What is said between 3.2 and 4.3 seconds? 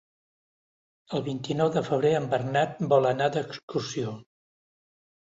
d'excursió.